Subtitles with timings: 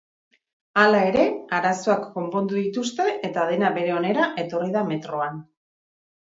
[0.83, 1.25] Hala ere,
[1.57, 5.41] arazoak konpondu dituzte eta dena bere onera etorri da metroan.